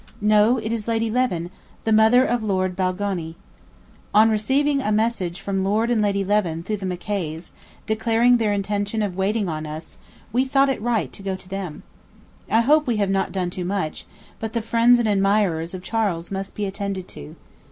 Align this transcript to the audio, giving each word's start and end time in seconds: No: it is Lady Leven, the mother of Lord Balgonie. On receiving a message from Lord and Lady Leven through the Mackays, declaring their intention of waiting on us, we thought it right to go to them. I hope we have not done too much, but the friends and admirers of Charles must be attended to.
No: 0.19 0.57
it 0.57 0.71
is 0.71 0.87
Lady 0.87 1.11
Leven, 1.11 1.51
the 1.83 1.91
mother 1.91 2.25
of 2.25 2.41
Lord 2.41 2.75
Balgonie. 2.75 3.35
On 4.15 4.31
receiving 4.31 4.81
a 4.81 4.91
message 4.91 5.39
from 5.39 5.63
Lord 5.63 5.91
and 5.91 6.01
Lady 6.01 6.25
Leven 6.25 6.63
through 6.63 6.77
the 6.77 6.87
Mackays, 6.87 7.51
declaring 7.85 8.37
their 8.37 8.51
intention 8.51 9.03
of 9.03 9.15
waiting 9.15 9.47
on 9.47 9.67
us, 9.67 9.99
we 10.33 10.43
thought 10.43 10.69
it 10.69 10.81
right 10.81 11.13
to 11.13 11.21
go 11.21 11.35
to 11.35 11.47
them. 11.47 11.83
I 12.49 12.61
hope 12.61 12.87
we 12.87 12.97
have 12.97 13.11
not 13.11 13.31
done 13.31 13.51
too 13.51 13.63
much, 13.63 14.07
but 14.39 14.53
the 14.53 14.61
friends 14.63 14.97
and 14.97 15.07
admirers 15.07 15.75
of 15.75 15.83
Charles 15.83 16.31
must 16.31 16.55
be 16.55 16.65
attended 16.65 17.07
to. 17.09 17.35